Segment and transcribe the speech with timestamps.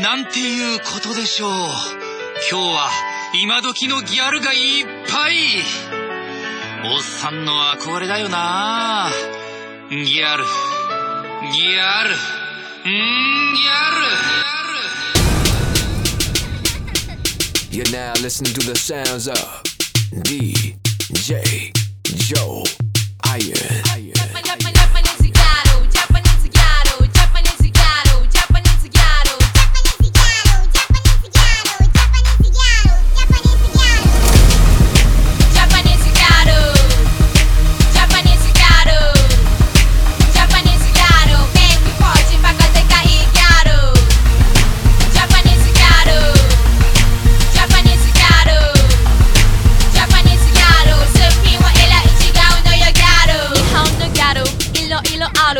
[0.00, 1.50] なんていうことでしょう。
[2.50, 2.90] 今日は
[3.42, 5.34] 今時のギャルがいっぱい。
[6.86, 9.10] おっさんの憧れだよな
[9.90, 10.06] ギャル。
[10.14, 12.14] ギャル。
[12.82, 12.94] んー
[13.56, 13.90] ギャ
[17.74, 17.84] ル。
[17.84, 19.36] You're now listening to the sounds of
[20.24, 21.72] DJ
[22.04, 22.64] Joe
[23.24, 23.69] Iron.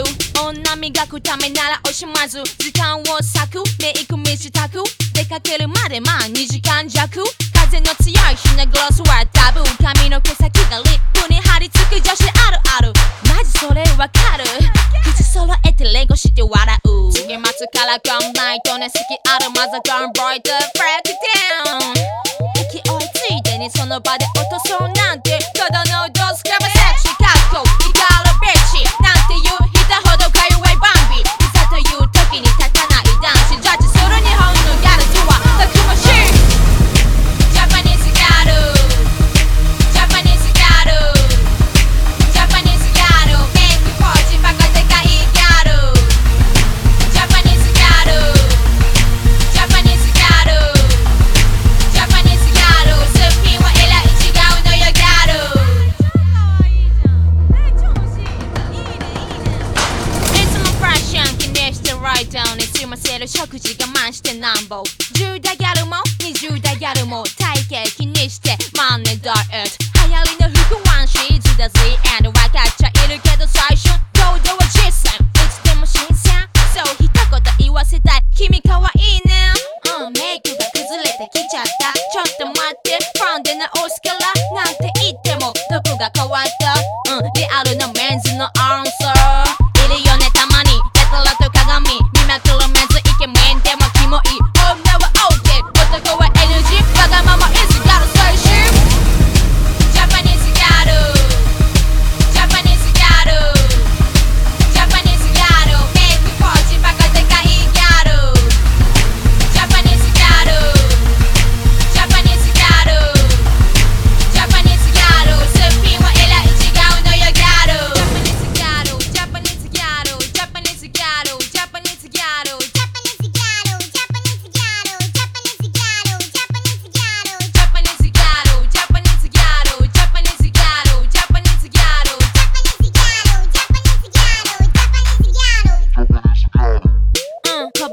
[0.01, 0.05] る。
[0.41, 3.63] 女磨くためなら惜しまず時間を割く。
[3.81, 4.83] メイク身支く。
[5.15, 7.23] 出かけるまでまあ2時間弱。
[7.53, 12.93] 風の強い日のグロスはダブ髪の毛先がリップに張り付く女子あるある。
[13.29, 14.45] マジそれわかる。
[15.05, 16.51] 口揃えてレゴして笑
[16.85, 17.13] う。
[17.13, 21.13] 次松からコンナイトね好きあるマザガンボイトブレイク
[21.65, 21.95] ダウン
[22.71, 22.83] 勢い
[23.15, 25.39] ついでにその場で落とそうなんて。
[25.55, 26.43] ただのドス
[64.51, 70.09] 10代ギャルも20代ギャルも体型気にしてマンネダイエット。
[70.09, 71.79] 流行りの服ワンシーズだぜ。
[72.19, 76.35] And 分かっちゃいるけど最初どうでは実践いつでも新鮮。
[76.75, 78.23] そう一言言わせたい。
[78.35, 79.53] 君かわいいね。
[80.03, 81.95] うんメイクが崩れてきちゃった。
[81.95, 82.90] ちょっと待って。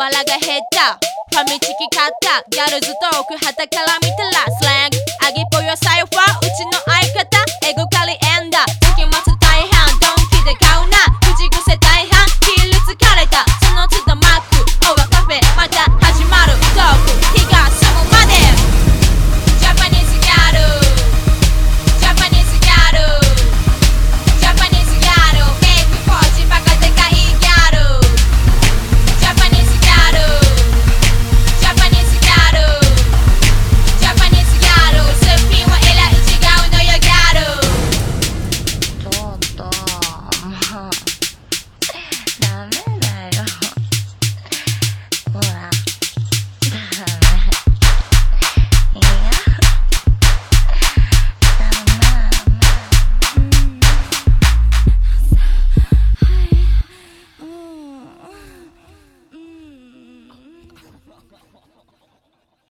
[0.07, 0.95] 腹が減った。
[0.95, 2.41] ファミチキ買った。
[2.49, 4.76] ギャルズトークはたから見たらスラ